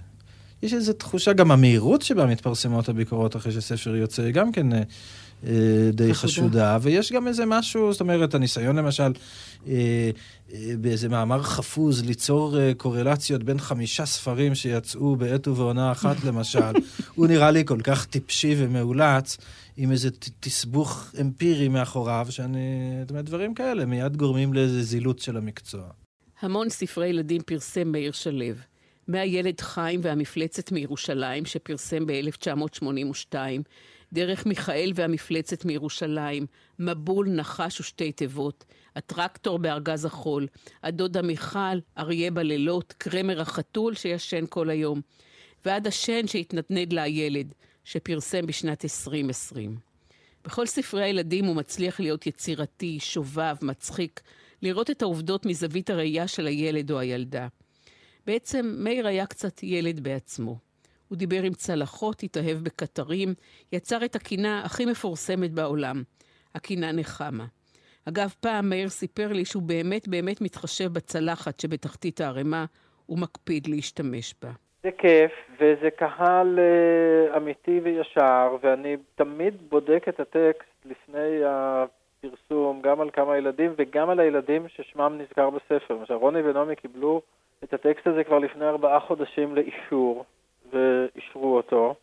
[0.62, 4.82] יש איזו תחושה, גם המהירות שבה מתפרסמות הביקורות אחרי שספר יוצא, גם כן אה,
[5.92, 6.14] די חשודה.
[6.14, 9.12] חשודה, ויש גם איזה משהו, זאת אומרת, הניסיון למשל,
[9.66, 10.10] אה,
[10.52, 16.72] אה, באיזה מאמר חפוז, ליצור אה, קורלציות בין חמישה ספרים שיצאו בעת ובעונה אחת למשל,
[17.14, 19.36] הוא נראה לי כל כך טיפשי ומאולץ,
[19.76, 20.08] עם איזה
[20.40, 22.58] תסבוך אמפירי מאחוריו, שאני,
[23.00, 25.82] זאת אומרת, דברים כאלה מיד גורמים לאיזה זילות של המקצוע.
[26.40, 28.44] המון ספרי ילדים פרסם מאיר שלו.
[29.08, 33.34] מהילד חיים והמפלצת מירושלים, שפרסם ב-1982,
[34.12, 36.46] דרך מיכאל והמפלצת מירושלים,
[36.78, 38.64] מבול, נחש ושתי תיבות,
[38.96, 40.46] הטרקטור בארגז החול,
[40.82, 45.00] הדודה מיכל, אריה בלילות, קרמר החתול שישן כל היום,
[45.64, 49.76] ועד השן שהתנדנד לה הילד, שפרסם בשנת 2020.
[50.44, 54.20] בכל ספרי הילדים הוא מצליח להיות יצירתי, שובב, מצחיק,
[54.62, 57.48] לראות את העובדות מזווית הראייה של הילד או הילדה.
[58.26, 60.69] בעצם מאיר היה קצת ילד בעצמו.
[61.10, 63.28] הוא דיבר עם צלחות, התאהב בקטרים,
[63.72, 66.02] יצר את הקינה הכי מפורסמת בעולם,
[66.54, 67.44] הקינה נחמה.
[68.08, 72.64] אגב, פעם מאיר סיפר לי שהוא באמת באמת מתחשב בצלחת שבתחתית הערימה,
[73.08, 74.50] ומקפיד להשתמש בה.
[74.82, 83.00] זה כיף, וזה קהל uh, אמיתי וישר, ואני תמיד בודק את הטקסט לפני הפרסום, גם
[83.00, 85.94] על כמה ילדים וגם על הילדים ששמם נזכר בספר.
[85.94, 87.22] למשל, רוני ונעמי קיבלו
[87.64, 90.24] את הטקסט הזה כבר לפני ארבעה חודשים לאישור,
[90.72, 91.94] ואישרו אותו.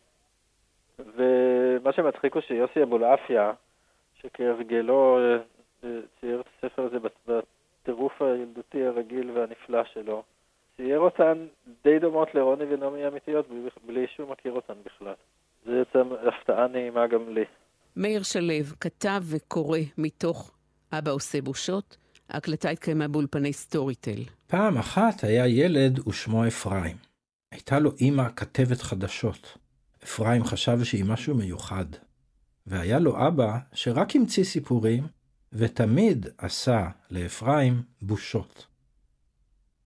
[0.98, 3.52] ומה שמצחיק הוא שיוסי אבולעפיה,
[4.22, 5.18] שכהרגלו
[5.84, 5.88] אה,
[6.20, 10.22] צייר את הספר הזה בטירוף הילדותי הרגיל והנפלא שלו,
[10.76, 11.46] צייר אותן
[11.84, 13.46] די דומות לרוני ונעמי אמיתיות,
[13.86, 15.14] בלי שהוא מכיר אותן בכלל.
[15.66, 17.44] זה יצא הפתעה נעימה גם לי.
[17.96, 20.50] מאיר שלו כתב וקורא מתוך
[20.92, 21.96] אבא עושה בושות.
[22.30, 24.22] ההקלטה התקיימה באולפני סטוריטל.
[24.46, 27.07] פעם אחת היה ילד ושמו אפרים.
[27.52, 29.58] הייתה לו אמא כתבת חדשות.
[30.04, 31.86] אפרים חשב שהיא משהו מיוחד.
[32.66, 35.06] והיה לו אבא שרק המציא סיפורים,
[35.52, 38.66] ותמיד עשה לאפרים בושות.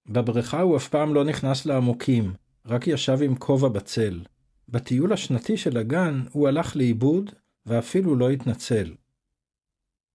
[0.07, 2.35] בבריכה הוא אף פעם לא נכנס לעמוקים,
[2.67, 4.21] רק ישב עם כובע בצל.
[4.69, 7.31] בטיול השנתי של הגן הוא הלך לאיבוד,
[7.67, 8.95] ואפילו לא התנצל.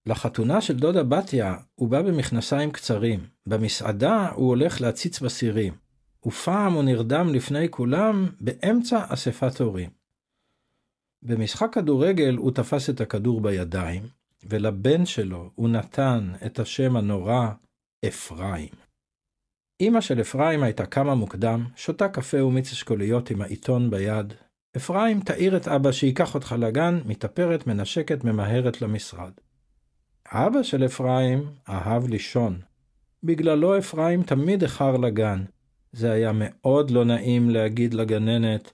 [0.06, 5.74] לחתונה של דודה בתיה הוא בא במכנסיים קצרים, במסעדה הוא הולך להציץ בסירים,
[6.28, 9.90] ופעם הוא נרדם לפני כולם באמצע אספת הורים.
[11.24, 14.04] במשחק כדורגל הוא תפס את הכדור בידיים,
[14.50, 17.48] ולבן שלו הוא נתן את השם הנורא
[18.08, 18.70] אפרים.
[19.82, 24.34] אמא של אפרים הייתה קמה מוקדם, שותה קפה ומיץ אשכוליות עם העיתון ביד.
[24.78, 29.32] אפרים, תעיר את אבא שייקח אותך לגן, מתאפרת, מנשקת, ממהרת למשרד.
[30.32, 32.62] אבא של אפרים אהב לישון.
[33.24, 35.44] בגללו אפרים תמיד איחר לגן.
[35.98, 38.72] זה היה מאוד לא נעים להגיד לגננת,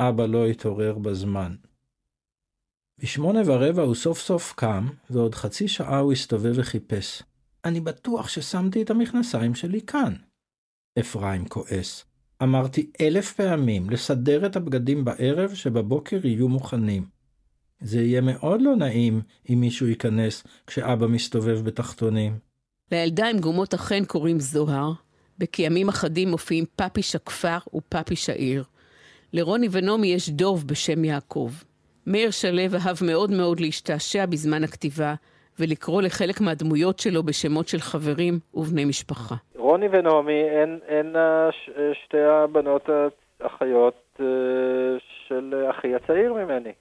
[0.00, 1.54] אבא לא התעורר בזמן.
[2.98, 7.22] בשמונה ורבע הוא סוף סוף קם, ועוד חצי שעה הוא הסתובב וחיפש.
[7.64, 10.14] אני בטוח ששמתי את המכנסיים שלי כאן.
[10.98, 12.04] אפרים כועס.
[12.42, 17.04] אמרתי אלף פעמים לסדר את הבגדים בערב שבבוקר יהיו מוכנים.
[17.80, 22.38] זה יהיה מאוד לא נעים אם מישהו ייכנס כשאבא מסתובב בתחתונים.
[22.92, 24.92] לילדה עם גומות החן קוראים זוהר,
[25.38, 28.64] בכימים אחדים מופיעים פפיש הכפר ופפיש העיר.
[29.32, 31.50] לרוני ונעמי יש דוב בשם יעקב.
[32.06, 35.14] מאיר שלו אהב מאוד מאוד להשתעשע בזמן הכתיבה,
[35.58, 39.34] ולקרוא לחלק מהדמויות שלו בשמות של חברים ובני משפחה.
[39.56, 41.12] רוני ונעמי הן, הן
[42.04, 42.88] שתי הבנות
[43.40, 44.26] האחיות אה,
[45.28, 46.72] של אחי הצעיר ממני.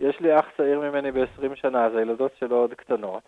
[0.00, 3.22] יש לי אח צעיר ממני ב-20 שנה, אז הילדות שלו עוד קטנות.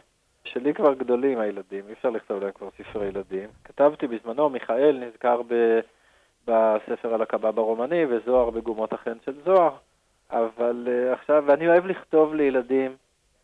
[0.45, 3.49] שלי כבר גדולים הילדים, אי אפשר לכתוב להם כבר ספרי ילדים.
[3.65, 5.81] כתבתי בזמנו, מיכאל נזכר ב...
[6.47, 9.77] בספר על הקבב הרומני, וזוהר בגומות החן של זוהר.
[10.31, 12.97] אבל uh, עכשיו, ואני אוהב לכתוב לילדים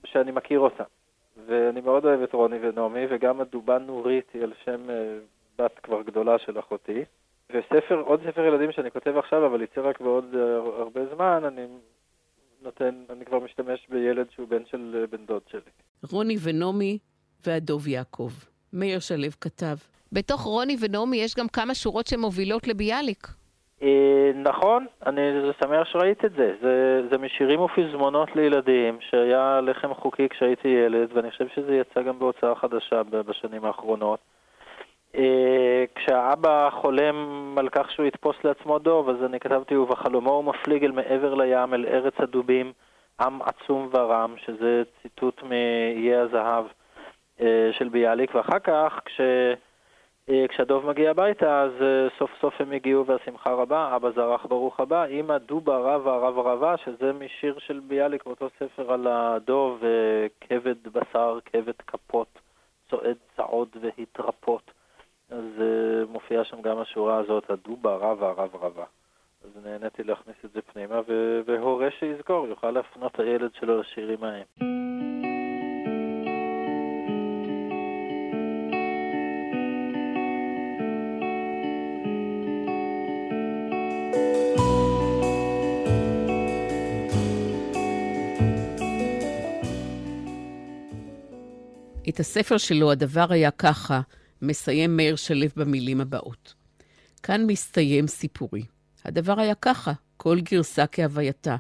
[0.04, 0.84] שאני מכיר אותם.
[1.46, 4.92] ואני מאוד אוהב את רוני ונעמי, וגם הדובה נורית היא על שם uh,
[5.58, 7.04] בת כבר גדולה של אחותי.
[7.50, 10.36] וספר, עוד ספר ילדים שאני כותב עכשיו, אבל יצא רק בעוד uh,
[10.80, 11.66] הרבה זמן, אני
[12.62, 15.70] נותן, אני כבר משתמש בילד שהוא בן של אה, בן דוד שלי.
[16.12, 16.98] רוני ונעמי
[17.46, 18.30] והדוב יעקב.
[18.72, 19.76] מאיר שלו כתב.
[20.12, 23.26] בתוך רוני ונעמי יש גם כמה שורות שמובילות לביאליק.
[23.82, 25.20] אה, נכון, אני
[25.62, 26.54] שמח שראית את זה.
[26.62, 27.02] זה.
[27.10, 32.54] זה משירים ופזמונות לילדים, שהיה לחם חוקי כשהייתי ילד, ואני חושב שזה יצא גם בהוצאה
[32.54, 34.20] חדשה בשנים האחרונות.
[35.14, 40.84] אה, כשהאבא חולם על כך שהוא יתפוס לעצמו דוב, אז אני כתבתי, ובחלומו הוא מפליג
[40.84, 42.72] אל מעבר לים, אל ארץ הדובים,
[43.20, 46.64] עם עצום ורם, שזה ציטוט מאיי הזהב
[47.40, 49.20] אה, של ביאליק, ואחר כך, כש...
[50.30, 51.72] אה, כשהדוב מגיע הביתה, אז
[52.18, 56.76] סוף סוף הם הגיעו והשמחה רבה, אבא זרח ברוך הבא, אמא דובה רבה רבה רבה,
[56.76, 59.82] שזה משיר של ביאליק באותו ספר על הדוב,
[60.40, 62.38] כבד בשר, כבד כפות,
[62.90, 64.70] צועד צעוד והתרפות.
[65.30, 65.44] אז
[66.08, 68.84] מופיעה שם גם השורה הזאת, הדובה רבה רבה רבה.
[69.44, 71.00] אז נהניתי להכניס את זה פנימה,
[71.46, 74.44] והורה שיזכור יוכל להפנות את הילד שלו לשירים ההם.
[92.08, 94.00] את הספר שלו, הדבר היה ככה,
[94.42, 96.54] מסיים מאיר שלו במילים הבאות.
[97.22, 98.62] כאן מסתיים סיפורי.
[99.04, 101.56] הדבר היה ככה, כל גרסה כהווייתה.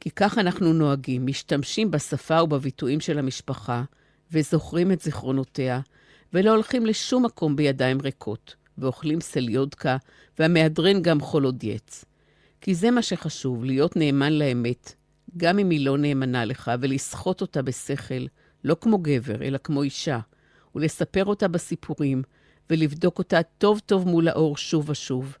[0.00, 3.84] כי כך אנחנו נוהגים, משתמשים בשפה ובביטויים של המשפחה,
[4.32, 5.80] וזוכרים את זיכרונותיה,
[6.32, 9.96] ולא הולכים לשום מקום בידיים ריקות, ואוכלים סליודקה,
[10.38, 12.04] והמהדרין גם חולודייץ.
[12.60, 14.94] כי זה מה שחשוב, להיות נאמן לאמת,
[15.36, 18.26] גם אם היא לא נאמנה לך, ולסחוט אותה בשכל,
[18.64, 20.18] לא כמו גבר, אלא כמו אישה,
[20.74, 22.22] ולספר אותה בסיפורים,
[22.70, 25.36] ולבדוק אותה טוב טוב מול האור שוב ושוב,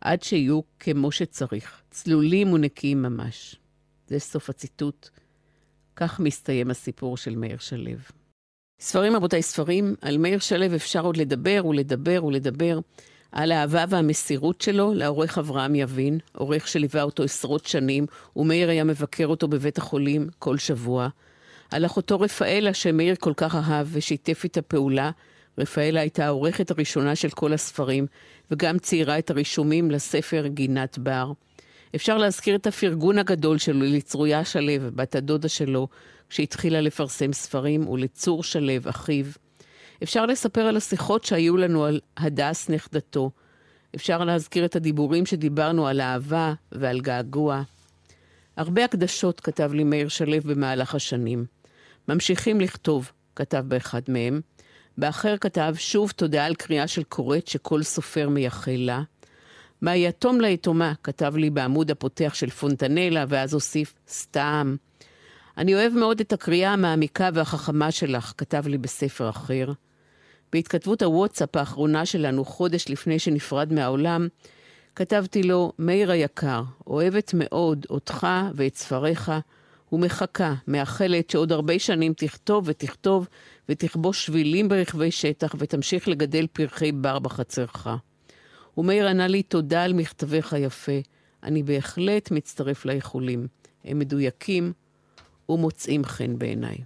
[0.00, 3.56] עד שיהיו כמו שצריך, צלולים ונקיים ממש.
[4.06, 5.08] זה סוף הציטוט.
[5.96, 7.90] כך מסתיים הסיפור של מאיר שלו.
[8.80, 12.78] ספרים, רבותיי, ספרים, על מאיר שלו אפשר עוד לדבר ולדבר ולדבר
[13.32, 18.06] על האהבה והמסירות שלו לעורך אברהם יבין, עורך שליווה אותו עשרות שנים,
[18.36, 21.08] ומאיר היה מבקר אותו בבית החולים כל שבוע.
[21.70, 25.10] על אחותו רפאלה, שמאיר כל כך אהב ושיתף איתה פעולה.
[25.58, 28.06] רפאלה הייתה העורכת הראשונה של כל הספרים,
[28.50, 31.32] וגם ציירה את הרישומים לספר גינת בר.
[31.94, 35.88] אפשר להזכיר את הפרגון הגדול שלו לצרויה שלו, בת הדודה שלו,
[36.28, 39.26] כשהתחילה לפרסם ספרים, ולצור שלו, אחיו.
[40.02, 43.30] אפשר לספר על השיחות שהיו לנו על הדס נכדתו.
[43.94, 47.62] אפשר להזכיר את הדיבורים שדיברנו על אהבה ועל געגוע.
[48.56, 51.59] הרבה הקדשות כתב לי מאיר שלו במהלך השנים.
[52.14, 54.40] ממשיכים לכתוב, כתב באחד מהם.
[54.98, 59.02] באחר כתב, שוב תודה על קריאה של קוראת שכל סופר מייחל לה.
[59.82, 64.76] מהיתום ליתומה, כתב לי בעמוד הפותח של פונטנלה, ואז הוסיף, סתם.
[65.58, 69.72] אני אוהב מאוד את הקריאה המעמיקה והחכמה שלך, כתב לי בספר אחר.
[70.52, 74.28] בהתכתבות הוואטסאפ האחרונה שלנו, חודש לפני שנפרד מהעולם,
[74.94, 79.32] כתבתי לו, מאיר היקר, אוהבת מאוד אותך ואת ספריך,
[79.92, 83.28] ומחכה, מאחלת שעוד הרבה שנים תכתוב ותכתוב
[83.68, 87.86] ותכבוש שבילים ברכבי שטח ותמשיך לגדל פרחי בר בחצרך.
[88.78, 90.92] ומאיר ענה לי תודה על מכתבך היפה.
[91.42, 93.46] אני בהחלט מצטרף לאיחולים.
[93.84, 94.72] הם מדויקים
[95.48, 96.76] ומוצאים חן בעיניי.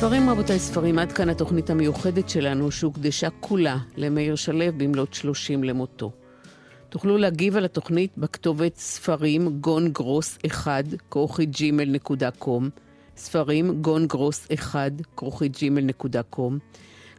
[0.00, 6.12] ספרים, רבותיי, ספרים, עד כאן התוכנית המיוחדת שלנו, שהוקדשה כולה למאיר שלו במלאת 30 למותו.
[6.88, 11.46] תוכלו להגיב על התוכנית בכתובת ספרים גון גרוס 1 כרוכי
[12.38, 12.70] קום,
[13.16, 15.48] ספרים גון גרוס 1 כרוכי
[16.30, 16.58] קום.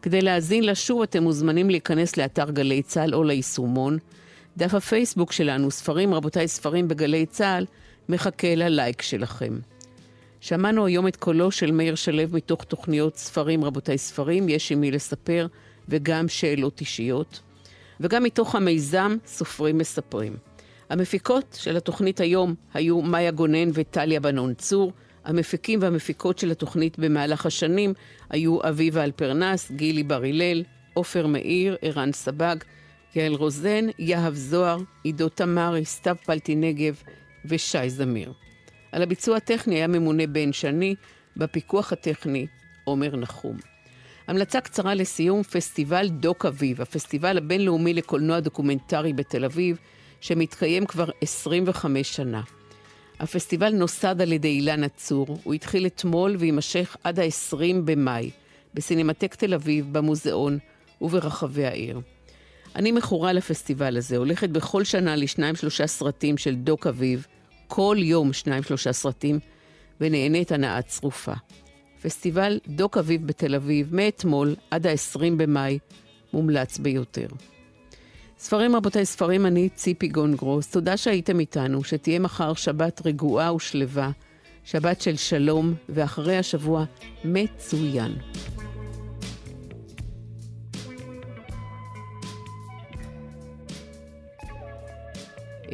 [0.02, 3.98] כדי להאזין לשוב אתם מוזמנים להיכנס לאתר גלי צה"ל או ליישומון.
[4.58, 7.66] דף הפייסבוק שלנו, ספרים, רבותיי, ספרים בגלי צה"ל,
[8.10, 9.60] מחכה ללייק שלכם.
[10.42, 14.92] שמענו היום את קולו של מאיר שלו מתוך תוכניות ספרים, רבותיי ספרים, יש עם מי
[14.92, 15.48] לספר,
[15.90, 17.42] וגם שאלות אישיות,
[18.00, 20.36] וגם מתוך המיזם סופרים מספרים.
[20.90, 24.92] המפיקות של התוכנית היום היו מאיה גונן וטליה בנון צור.
[25.26, 27.94] המפיקים והמפיקות של התוכנית במהלך השנים
[28.30, 30.64] היו אביבה אלפרנס, גילי בר הלל,
[30.94, 32.56] עופר מאיר, ערן סבג,
[33.16, 37.02] יעל רוזן, יהב זוהר, עידו תמרי, סתיו פלטי נגב
[37.46, 38.34] ושי זמיר.
[38.92, 40.96] על הביצוע הטכני היה ממונה בן שני,
[41.38, 42.48] בפיקוח הטכני
[42.84, 43.58] עומר נחום.
[44.28, 49.78] המלצה קצרה לסיום, פסטיבל דוק אביב, הפסטיבל הבינלאומי לקולנוע דוקומנטרי בתל אביב,
[50.22, 52.42] שמתקיים כבר 25 שנה.
[53.20, 58.32] הפסטיבל נוסד על ידי אילנה צור, הוא התחיל אתמול ויימשך עד ה-20 במאי,
[58.74, 60.58] בסינמטק תל אביב, במוזיאון
[61.02, 62.02] וברחבי העיר.
[62.76, 67.28] אני מכורה לפסטיבל הזה, הולכת בכל שנה לשניים שלושה סרטים של דוק אביב,
[67.74, 69.40] כל יום שניים-שלושה סרטים,
[70.02, 71.34] ונהנית הנאה צרופה.
[72.02, 75.80] פסטיבל דוק אביב בתל אביב, מאתמול עד ה-20 במאי,
[76.34, 77.28] מומלץ ביותר.
[78.40, 84.12] ספרים רבותיי, ספרים אני ציפי גונגרוס, תודה שהייתם איתנו, שתהיה מחר שבת רגועה ושלווה,
[84.64, 86.86] שבת של שלום, ואחרי השבוע
[87.26, 88.12] מצוין.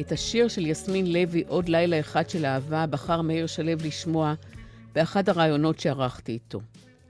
[0.00, 4.34] את השיר של יסמין לוי, עוד לילה אחד של אהבה, בחר מאיר שלו לשמוע
[4.92, 6.60] באחד הראיונות שערכתי איתו.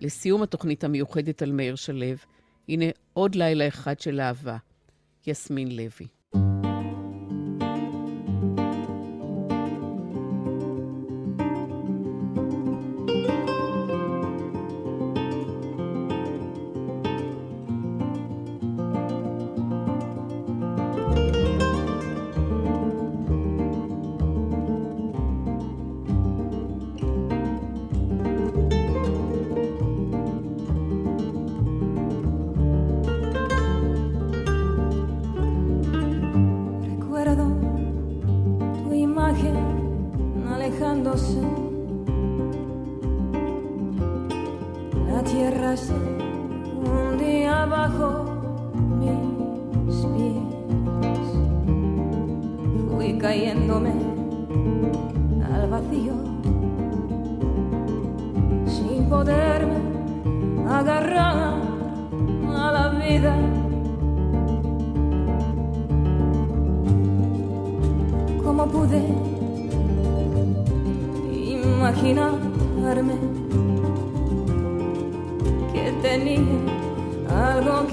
[0.01, 2.07] לסיום התוכנית המיוחדת על מאיר שלו,
[2.69, 4.57] הנה עוד לילה אחד של אהבה,
[5.27, 6.18] יסמין לוי.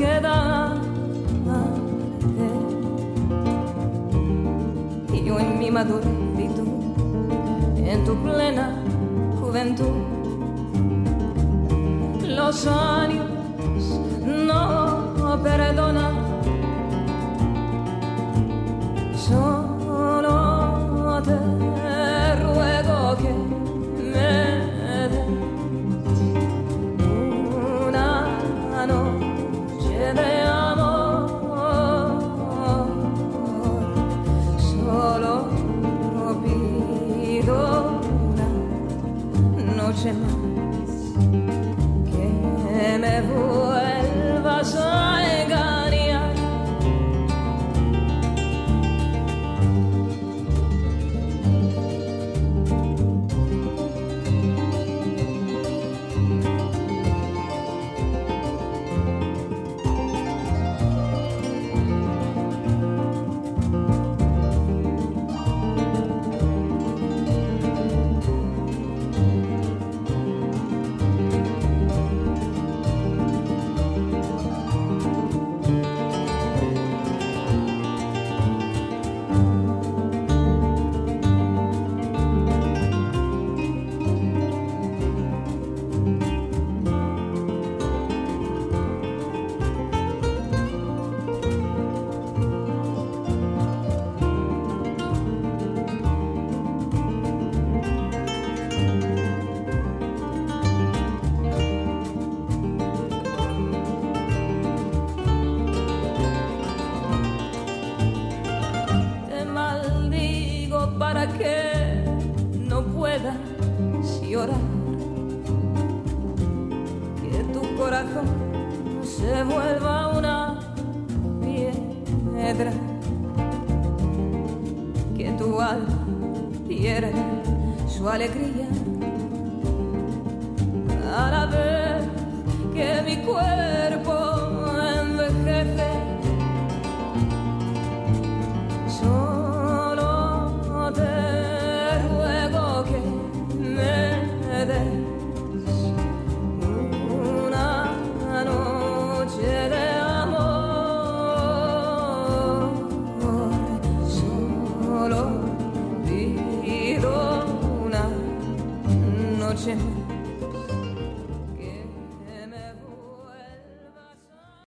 [0.06, 0.74] queda
[5.14, 6.66] Y yo en mi madurez y tú
[7.92, 8.66] en tu plena
[9.40, 9.98] juventud.
[12.40, 13.28] Los años
[14.26, 16.16] no perdonan,
[19.28, 20.34] solo
[21.24, 21.65] te